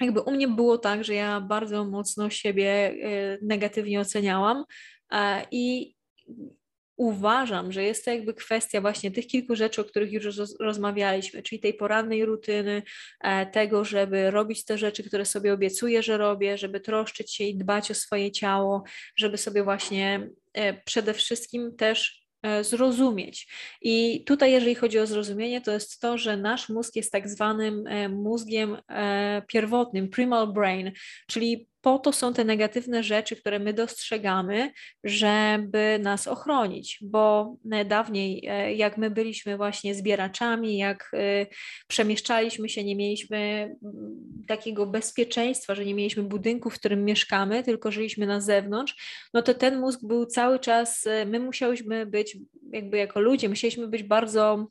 jakby 0.00 0.20
u 0.20 0.30
mnie 0.30 0.48
było 0.48 0.78
tak, 0.78 1.04
że 1.04 1.14
ja 1.14 1.40
bardzo 1.40 1.84
mocno 1.84 2.30
siebie 2.30 2.70
e, 2.70 3.38
negatywnie 3.42 4.00
oceniałam 4.00 4.64
e, 5.12 5.46
i 5.50 5.94
uważam, 6.96 7.72
że 7.72 7.82
jest 7.82 8.04
to 8.04 8.10
jakby 8.10 8.34
kwestia 8.34 8.80
właśnie 8.80 9.10
tych 9.10 9.26
kilku 9.26 9.56
rzeczy, 9.56 9.80
o 9.80 9.84
których 9.84 10.12
już 10.12 10.26
rozmawialiśmy, 10.60 11.42
czyli 11.42 11.60
tej 11.60 11.74
porannej 11.74 12.24
rutyny, 12.24 12.82
e, 13.20 13.46
tego, 13.46 13.84
żeby 13.84 14.30
robić 14.30 14.64
te 14.64 14.78
rzeczy, 14.78 15.02
które 15.04 15.24
sobie 15.24 15.52
obiecuję, 15.52 16.02
że 16.02 16.18
robię, 16.18 16.58
żeby 16.58 16.80
troszczyć 16.80 17.34
się 17.34 17.44
i 17.44 17.58
dbać 17.58 17.90
o 17.90 17.94
swoje 17.94 18.32
ciało, 18.32 18.82
żeby 19.16 19.38
sobie 19.38 19.62
właśnie 19.62 20.30
przede 20.84 21.14
wszystkim 21.14 21.76
też 21.76 22.25
zrozumieć. 22.64 23.48
I 23.82 24.24
tutaj, 24.24 24.52
jeżeli 24.52 24.74
chodzi 24.74 24.98
o 24.98 25.06
zrozumienie, 25.06 25.60
to 25.60 25.72
jest 25.72 26.00
to, 26.00 26.18
że 26.18 26.36
nasz 26.36 26.68
mózg 26.68 26.96
jest 26.96 27.12
tak 27.12 27.28
zwanym 27.28 27.86
e, 27.86 28.08
mózgiem 28.08 28.76
e, 28.88 29.42
pierwotnym, 29.48 30.08
primal 30.08 30.52
brain, 30.52 30.92
czyli 31.26 31.68
po 31.86 31.98
to 31.98 32.12
są 32.12 32.34
te 32.34 32.44
negatywne 32.44 33.02
rzeczy, 33.02 33.36
które 33.36 33.58
my 33.58 33.72
dostrzegamy, 33.72 34.72
żeby 35.04 35.98
nas 36.02 36.28
ochronić, 36.28 36.98
bo 37.02 37.56
dawniej, 37.84 38.46
e, 38.48 38.74
jak 38.74 38.98
my 38.98 39.10
byliśmy 39.10 39.56
właśnie 39.56 39.94
zbieraczami, 39.94 40.76
jak 40.76 41.10
e, 41.14 41.46
przemieszczaliśmy 41.86 42.68
się, 42.68 42.84
nie 42.84 42.96
mieliśmy 42.96 43.38
mm, 43.38 43.74
takiego 44.48 44.86
bezpieczeństwa, 44.86 45.74
że 45.74 45.84
nie 45.84 45.94
mieliśmy 45.94 46.22
budynku, 46.22 46.70
w 46.70 46.74
którym 46.74 47.04
mieszkamy, 47.04 47.62
tylko 47.62 47.92
żyliśmy 47.92 48.26
na 48.26 48.40
zewnątrz, 48.40 48.94
no 49.34 49.42
to 49.42 49.54
ten 49.54 49.80
mózg 49.80 50.00
był 50.02 50.26
cały 50.26 50.58
czas, 50.58 51.06
e, 51.06 51.26
my 51.26 51.40
musiałyśmy 51.40 52.06
być 52.06 52.36
jakby 52.72 52.96
jako 52.96 53.20
ludzie, 53.20 53.48
musieliśmy 53.48 53.88
być 53.88 54.02
bardzo, 54.02 54.66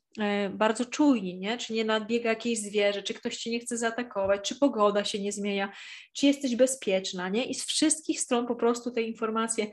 bardzo 0.49 0.85
czujni, 0.85 1.37
nie? 1.37 1.57
czy 1.57 1.73
nie 1.73 1.85
nadbiega 1.85 2.29
jakieś 2.29 2.59
zwierzę, 2.59 3.03
czy 3.03 3.13
ktoś 3.13 3.37
cię 3.37 3.51
nie 3.51 3.59
chce 3.59 3.77
zaatakować, 3.77 4.47
czy 4.47 4.55
pogoda 4.55 5.05
się 5.05 5.19
nie 5.19 5.31
zmienia, 5.31 5.71
czy 6.13 6.25
jesteś 6.25 6.55
bezpieczna, 6.55 7.29
nie? 7.29 7.45
I 7.45 7.53
z 7.53 7.65
wszystkich 7.65 8.19
stron 8.19 8.47
po 8.47 8.55
prostu 8.55 8.91
te 8.91 9.01
informacje 9.01 9.67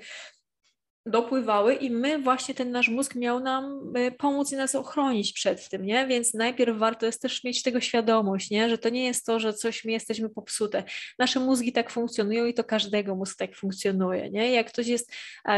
dopływały 1.07 1.75
i 1.75 1.91
my 1.91 2.19
właśnie 2.19 2.55
ten 2.55 2.71
nasz 2.71 2.89
mózg 2.89 3.15
miał 3.15 3.41
nam 3.41 3.93
e, 3.95 4.11
pomóc 4.11 4.53
i 4.53 4.57
nas 4.57 4.75
ochronić 4.75 5.33
przed 5.33 5.69
tym, 5.69 5.87
nie? 5.87 6.07
Więc 6.07 6.35
najpierw 6.35 6.79
warto 6.79 7.07
jest 7.07 7.23
też 7.23 7.45
mieć 7.45 7.63
tego 7.63 7.81
świadomość, 7.81 8.51
nie? 8.51 8.69
Że 8.69 8.79
to 8.79 8.89
nie 8.89 9.05
jest 9.05 9.27
to, 9.27 9.41
że 9.41 9.55
coś 9.55 9.85
my 9.85 9.93
jesteśmy 9.93 10.29
popsute. 10.29 10.85
Nasze 11.19 11.41
mózgi 11.41 11.73
tak 11.73 11.91
funkcjonują 11.91 12.47
i 12.47 12.55
to 12.55 12.65
każdego 12.65 13.15
mózg 13.15 13.39
tak 13.39 13.57
funkcjonuje, 13.57 14.31
nie? 14.31 14.51
Jak 14.51 14.69
ktoś 14.69 14.87
jest 14.87 15.13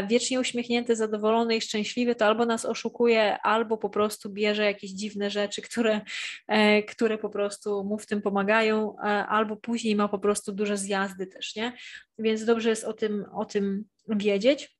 wiecznie 0.08 0.40
uśmiechnięty, 0.40 0.96
zadowolony 0.96 1.56
i 1.56 1.60
szczęśliwy, 1.60 2.14
to 2.14 2.26
albo 2.26 2.46
nas 2.46 2.64
oszukuje, 2.64 3.38
albo 3.42 3.78
po 3.78 3.90
prostu 3.90 4.30
bierze 4.30 4.64
jakieś 4.64 4.90
dziwne 4.90 5.30
rzeczy, 5.30 5.62
które, 5.62 6.00
e, 6.48 6.82
które 6.82 7.18
po 7.18 7.28
prostu 7.28 7.84
mu 7.84 7.98
w 7.98 8.06
tym 8.06 8.22
pomagają, 8.22 8.96
albo 9.28 9.56
później 9.56 9.96
ma 9.96 10.08
po 10.08 10.18
prostu 10.18 10.52
duże 10.52 10.76
zjazdy 10.76 11.26
też, 11.26 11.56
nie? 11.56 11.72
Więc 12.18 12.44
dobrze 12.44 12.70
jest 12.70 12.84
o 12.84 12.92
tym, 12.92 13.24
o 13.34 13.44
tym 13.44 13.84
wiedzieć. 14.08 14.74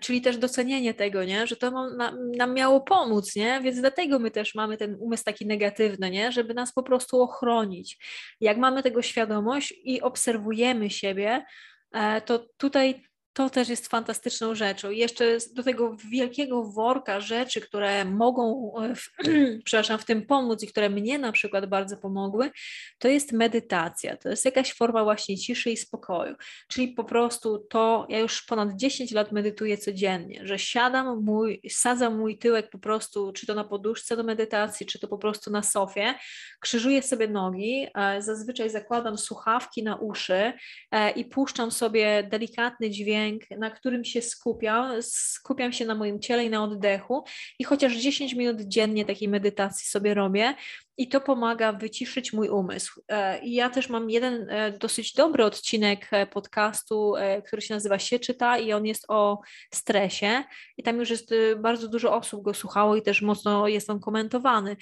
Czyli 0.00 0.20
też 0.20 0.36
docenienie 0.38 0.94
tego, 0.94 1.24
nie? 1.24 1.46
że 1.46 1.56
to 1.56 1.70
nam, 1.70 2.16
nam, 2.36 2.54
miało 2.54 2.80
pomóc, 2.80 3.36
nie? 3.36 3.60
więc 3.60 3.80
dlatego 3.80 4.18
my 4.18 4.30
też 4.30 4.54
mamy 4.54 4.76
ten 4.76 4.96
umysł 5.00 5.24
taki 5.24 5.46
negatywny, 5.46 6.10
nie? 6.10 6.32
żeby 6.32 6.54
nas 6.54 6.72
po 6.72 6.82
prostu 6.82 7.20
ochronić. 7.20 7.98
Jak 8.40 8.58
mamy 8.58 8.82
tego 8.82 9.02
świadomość 9.02 9.74
i 9.84 10.00
obserwujemy 10.00 10.90
siebie, 10.90 11.44
e, 11.92 12.20
to 12.20 12.46
tutaj 12.56 13.02
to 13.32 13.50
też 13.50 13.68
jest 13.68 13.88
fantastyczną 13.88 14.54
rzeczą. 14.54 14.90
I 14.90 14.98
jeszcze 14.98 15.38
do 15.52 15.62
tego 15.62 15.96
wielkiego 16.10 16.64
worka 16.64 17.20
rzeczy, 17.20 17.60
które 17.60 18.04
mogą, 18.04 18.72
e, 18.82 18.94
w, 18.94 19.10
przepraszam, 19.64 19.98
w 19.98 20.04
tym 20.04 20.26
pomóc 20.26 20.62
i 20.62 20.66
które 20.66 20.90
mnie 20.90 21.18
na 21.18 21.32
przykład 21.32 21.66
bardzo 21.66 21.96
pomogły, 21.96 22.50
to 22.98 23.08
jest 23.08 23.32
medytacja. 23.32 24.16
To 24.16 24.28
jest 24.28 24.44
jakaś 24.44 24.74
forma 24.74 25.04
właśnie 25.04 25.38
ciszy 25.38 25.70
i 25.70 25.76
spokoju. 25.76 26.34
Czyli 26.68 26.88
po 26.88 27.04
prostu 27.04 27.58
to, 27.58 28.06
ja 28.08 28.18
już 28.18 28.42
ponad 28.42 28.76
10 28.76 29.12
lat 29.12 29.32
medytuję 29.32 29.78
codziennie, 29.78 30.46
że 30.46 30.58
siadam, 30.58 31.24
mój, 31.24 31.60
sadzam 31.70 32.18
mój 32.18 32.38
tyłek 32.38 32.70
po 32.70 32.78
prostu, 32.78 33.32
czy 33.32 33.46
to 33.46 33.54
na 33.54 33.64
poduszce 33.64 34.16
do 34.16 34.22
medytacji, 34.22 34.86
czy 34.86 34.98
to 34.98 35.08
po 35.08 35.18
prostu 35.18 35.50
na 35.50 35.62
sofie, 35.62 36.14
krzyżuję 36.60 37.02
sobie 37.02 37.28
nogi, 37.28 37.86
e, 37.94 38.22
zazwyczaj 38.22 38.70
zakładam 38.70 39.18
słuchawki 39.18 39.82
na 39.82 39.96
uszy 39.96 40.52
e, 40.90 41.10
i 41.10 41.24
puszczam 41.24 41.70
sobie 41.70 42.28
delikatny 42.30 42.90
dźwięk, 42.90 43.21
dźwięk, 43.22 43.50
na 43.50 43.70
którym 43.70 44.04
się 44.04 44.22
skupiam, 44.22 45.02
skupiam 45.02 45.72
się 45.72 45.84
na 45.84 45.94
moim 45.94 46.20
ciele 46.20 46.44
i 46.44 46.50
na 46.50 46.64
oddechu. 46.64 47.24
I 47.58 47.64
chociaż 47.64 47.96
10 47.96 48.34
minut 48.34 48.60
dziennie 48.60 49.04
takiej 49.04 49.28
medytacji 49.28 49.88
sobie 49.88 50.14
robię, 50.14 50.54
i 50.96 51.08
to 51.08 51.20
pomaga 51.20 51.72
wyciszyć 51.72 52.32
mój 52.32 52.48
umysł. 52.48 53.02
E, 53.08 53.42
I 53.42 53.54
ja 53.54 53.70
też 53.70 53.88
mam 53.88 54.10
jeden 54.10 54.50
e, 54.50 54.72
dosyć 54.72 55.12
dobry 55.12 55.44
odcinek 55.44 56.08
e, 56.10 56.26
podcastu, 56.26 57.14
który 57.46 57.62
się 57.62 57.74
nazywa 57.74 57.98
Się 57.98 58.18
czyta 58.18 58.58
i 58.58 58.72
on 58.72 58.86
jest 58.86 59.04
o 59.08 59.40
stresie 59.74 60.44
i 60.76 60.82
tam 60.82 60.96
już 60.96 61.10
jest 61.10 61.34
bardzo 61.56 61.88
dużo 61.88 62.16
osób 62.16 62.42
go 62.42 62.54
słuchało 62.54 62.96
i 62.96 63.02
też 63.02 63.22
mocno 63.22 63.68
jest 63.68 63.90
on 63.90 64.00
komentowany, 64.00 64.76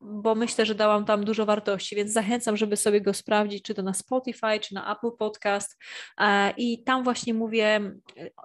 bo 0.00 0.34
myślę, 0.34 0.66
że 0.66 0.74
dałam 0.74 1.04
tam 1.04 1.24
dużo 1.24 1.46
wartości, 1.46 1.96
więc 1.96 2.12
zachęcam, 2.12 2.56
żeby 2.56 2.76
sobie 2.76 3.00
go 3.00 3.14
sprawdzić, 3.14 3.64
czy 3.64 3.74
to 3.74 3.82
na 3.82 3.94
Spotify, 3.94 4.60
czy 4.60 4.74
na 4.74 4.92
Apple 4.92 5.16
Podcast 5.18 5.78
i 6.56 6.84
tam 6.84 7.04
właśnie 7.04 7.34
mówię 7.34 7.80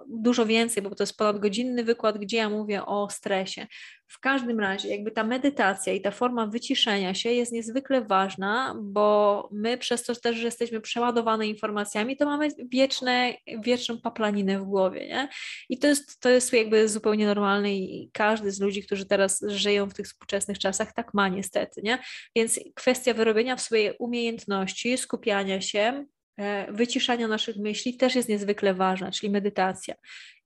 dużo 0.07 0.45
więcej, 0.45 0.83
bo 0.83 0.95
to 0.95 1.03
jest 1.03 1.17
ponadgodzinny 1.17 1.83
wykład, 1.83 2.17
gdzie 2.17 2.37
ja 2.37 2.49
mówię 2.49 2.85
o 2.85 3.09
stresie. 3.09 3.67
W 4.09 4.19
każdym 4.19 4.59
razie, 4.59 4.89
jakby 4.89 5.11
ta 5.11 5.23
medytacja 5.23 5.93
i 5.93 6.01
ta 6.01 6.11
forma 6.11 6.47
wyciszenia 6.47 7.13
się 7.13 7.31
jest 7.31 7.51
niezwykle 7.51 8.01
ważna, 8.01 8.75
bo 8.81 9.49
my 9.51 9.77
przez 9.77 10.03
to 10.03 10.15
też, 10.15 10.35
że 10.35 10.45
jesteśmy 10.45 10.81
przeładowane 10.81 11.47
informacjami, 11.47 12.17
to 12.17 12.25
mamy 12.25 12.49
wieczne, 12.71 13.33
wieczną 13.63 14.01
paplaninę 14.01 14.59
w 14.59 14.63
głowie, 14.63 15.07
nie? 15.07 15.29
I 15.69 15.79
to 15.79 15.87
jest, 15.87 16.19
to 16.19 16.29
jest 16.29 16.53
jakby 16.53 16.89
zupełnie 16.89 17.25
normalne 17.25 17.75
i 17.75 18.09
każdy 18.13 18.51
z 18.51 18.59
ludzi, 18.59 18.83
którzy 18.83 19.05
teraz 19.05 19.41
żyją 19.47 19.89
w 19.89 19.93
tych 19.93 20.05
współczesnych 20.05 20.59
czasach, 20.59 20.93
tak 20.93 21.13
ma 21.13 21.27
niestety, 21.27 21.81
nie? 21.83 21.99
Więc 22.35 22.59
kwestia 22.75 23.13
wyrobienia 23.13 23.55
w 23.55 23.61
swojej 23.61 23.95
umiejętności, 23.99 24.97
skupiania 24.97 25.61
się, 25.61 26.05
e, 26.37 26.71
wyciszania 26.71 27.27
naszych 27.27 27.57
myśli 27.57 27.97
też 27.97 28.15
jest 28.15 28.29
niezwykle 28.29 28.73
ważna, 28.73 29.11
czyli 29.11 29.31
medytacja. 29.31 29.95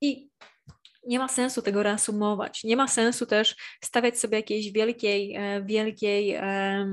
I 0.02 0.30
nie 1.08 1.20
ma 1.20 1.28
sensu 1.28 1.62
tego 1.62 1.84
reasumować. 1.84 2.64
Nie 2.64 2.78
ma 2.78 2.88
sensu 2.88 3.26
też 3.26 3.56
stawiać 3.84 4.20
sobie 4.20 4.38
jakiejś 4.38 4.72
wielkiej, 4.72 5.36
e, 5.36 5.64
wielkiej 5.66 6.32
E, 6.32 6.86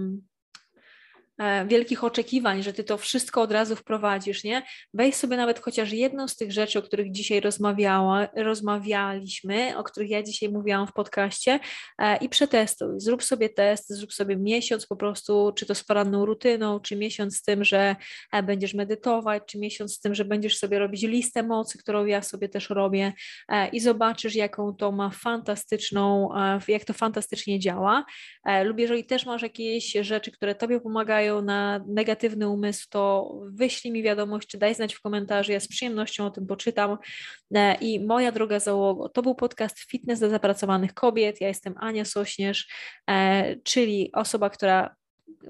wielkich 1.67 2.05
oczekiwań, 2.05 2.63
że 2.63 2.73
ty 2.73 2.85
to 2.85 2.99
wszystko 2.99 3.43
od 3.43 3.53
razu 3.53 3.77
wprowadzisz, 3.77 4.45
nie? 4.45 4.63
Weź 4.95 5.15
sobie 5.15 5.37
nawet 5.37 5.61
chociaż 5.61 5.93
jedną 5.93 6.29
z 6.29 6.37
tych 6.37 6.53
rzeczy, 6.53 6.79
o 6.79 6.83
których 6.83 7.13
dzisiaj 7.13 7.41
rozmawiała, 7.41 8.29
rozmawialiśmy, 8.37 9.79
o 9.79 9.85
których 9.85 10.11
ja 10.11 10.23
dzisiaj 10.23 10.49
mówiłam 10.49 10.87
w 10.87 10.93
podcaście 10.93 11.61
e, 11.99 12.17
i 12.17 12.29
przetestuj. 12.29 12.89
Zrób 12.97 13.23
sobie 13.23 13.49
test, 13.49 13.89
zrób 13.89 14.13
sobie 14.13 14.37
miesiąc 14.37 14.87
po 14.87 14.97
prostu, 14.97 15.53
czy 15.57 15.67
to 15.67 15.75
z 15.75 15.85
poranną 15.85 16.27
rutyną, 16.27 16.81
czy 16.81 16.97
miesiąc 16.97 17.37
z 17.37 17.43
tym, 17.43 17.65
że 17.65 17.97
e, 18.33 18.43
będziesz 18.43 18.75
medytować, 18.75 19.43
czy 19.47 19.59
miesiąc 19.59 19.95
z 19.95 20.01
tym, 20.01 20.15
że 20.15 20.25
będziesz 20.25 20.59
sobie 20.59 20.79
robić 20.79 21.03
listę 21.03 21.43
mocy, 21.43 21.79
którą 21.79 22.05
ja 22.05 22.23
sobie 22.23 22.49
też 22.49 22.71
robię 22.71 23.13
i 23.73 23.81
zobaczysz, 23.81 24.35
jaką 24.35 24.75
to 24.75 24.93
ma 24.93 25.11
fantastyczną, 25.11 26.29
jak 26.69 26.85
to 26.85 26.93
fantastycznie 26.93 27.59
działa. 27.61 28.05
Lub 28.65 28.79
jeżeli 28.79 29.05
też 29.05 29.27
masz 29.27 29.43
jakieś 29.43 29.93
rzeczy, 29.93 30.31
które 30.31 30.55
tobie 30.55 30.81
pomagają, 30.81 31.30
na 31.43 31.85
negatywny 31.87 32.49
umysł, 32.49 32.87
to 32.91 33.35
wyślij 33.47 33.93
mi 33.93 34.03
wiadomość, 34.03 34.49
czy 34.49 34.59
daj 34.59 34.75
znać 34.75 34.95
w 34.95 35.01
komentarzu. 35.01 35.53
Ja 35.53 35.61
z 35.61 35.69
przyjemnością 35.69 36.27
o 36.27 36.31
tym 36.31 36.47
poczytam. 36.47 36.99
E, 37.55 37.75
I 37.75 38.07
moja 38.07 38.33
droga 38.33 38.61
załogo, 38.61 39.09
to 39.09 39.23
był 39.23 39.35
podcast 39.35 39.79
Fitness 39.79 40.19
dla 40.19 40.29
zapracowanych 40.29 40.95
kobiet. 40.95 41.41
Ja 41.41 41.49
jestem 41.49 41.75
Ania 41.77 42.05
Sośnierz, 42.05 42.69
e, 43.11 43.57
czyli 43.57 44.11
osoba, 44.13 44.51
która 44.51 45.00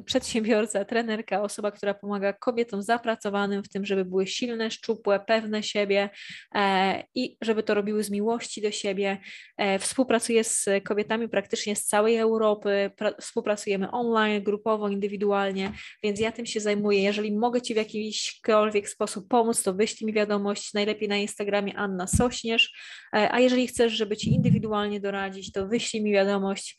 przedsiębiorca, 0.05 0.85
trenerka, 0.85 1.43
osoba, 1.43 1.71
która 1.71 1.95
pomaga 1.95 2.33
kobietom 2.33 2.83
zapracowanym 2.83 3.62
w 3.62 3.69
tym, 3.69 3.87
żeby 3.87 4.05
były 4.05 4.27
silne, 4.27 4.71
szczupłe, 4.71 5.21
pewne 5.21 5.62
siebie 5.62 6.11
e, 6.55 7.05
i 7.14 7.37
żeby 7.40 7.62
to 7.62 7.75
robiły 7.75 8.05
z 8.05 8.11
miłości 8.11 8.62
do 8.62 8.71
siebie. 8.71 9.19
E, 9.57 9.79
współpracuję 9.79 10.45
z 10.45 10.69
kobietami 10.85 11.29
praktycznie 11.29 11.77
z 11.77 11.85
całej 11.85 12.16
Europy, 12.16 12.90
współpracujemy 13.21 13.90
online, 13.90 14.43
grupowo, 14.43 14.88
indywidualnie, 14.88 15.73
więc 16.03 16.21
ja 16.21 16.33
tym 16.33 16.47
się 16.47 16.61
zajmuję. 16.61 17.03
Jeżeli 17.03 17.33
mogę 17.37 17.62
Ci 17.62 17.75
w 17.75 17.77
jakikolwiek 17.77 18.88
sposób 18.88 19.29
pomóc, 19.29 19.62
to 19.62 19.75
wyślij 19.75 20.07
mi 20.07 20.12
wiadomość, 20.12 20.75
najlepiej 20.75 21.09
na 21.09 21.16
Instagramie 21.16 21.77
Anna 21.77 22.07
Sośnierz, 22.07 22.73
e, 23.16 23.33
a 23.33 23.40
jeżeli 23.40 23.66
chcesz, 23.66 23.93
żeby 23.93 24.16
Ci 24.16 24.31
indywidualnie 24.35 25.01
doradzić, 25.01 25.53
to 25.53 25.69
wyślij 25.69 26.03
mi 26.03 26.12
wiadomość 26.12 26.77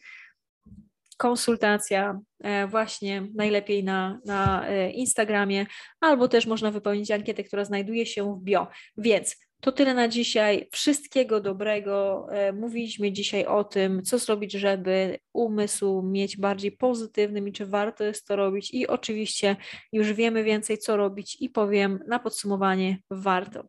konsultacja 1.22 2.20
e, 2.40 2.68
właśnie 2.68 3.28
najlepiej 3.36 3.84
na, 3.84 4.20
na 4.26 4.68
e, 4.68 4.92
Instagramie, 4.92 5.66
albo 6.00 6.28
też 6.28 6.46
można 6.46 6.72
wypełnić 6.72 7.12
ankietę, 7.12 7.44
która 7.44 7.66
znajduje 7.66 8.06
się 8.06 8.36
w 8.36 8.44
bio. 8.44 8.68
Więc 8.98 9.38
to 9.60 9.72
tyle 9.72 9.94
na 9.94 10.08
dzisiaj. 10.08 10.70
Wszystkiego 10.72 11.42
dobrego. 11.42 12.28
E, 12.32 12.54
mówiliśmy 12.54 13.12
dzisiaj 13.12 13.46
o 13.46 13.64
tym, 13.64 14.04
co 14.04 14.18
zrobić, 14.18 14.52
żeby 14.52 15.20
umysł 15.34 16.02
mieć 16.02 16.38
bardziej 16.38 16.72
pozytywny 16.72 17.50
i 17.50 17.52
czy 17.52 17.66
warto 17.66 18.04
jest 18.04 18.28
to 18.28 18.36
robić. 18.36 18.74
I 18.74 18.88
oczywiście 18.88 19.56
już 19.92 20.14
wiemy 20.14 20.44
więcej, 20.44 20.78
co 20.78 20.98
robić, 20.98 21.38
i 21.40 21.50
powiem 21.50 22.00
na 22.08 22.20
podsumowanie: 22.20 22.98
warto. 23.12 23.68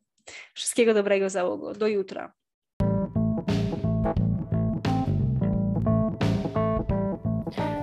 Wszystkiego 0.54 0.94
dobrego 0.94 1.30
załogo. 1.30 1.72
Do 1.72 1.86
jutra. 1.86 2.32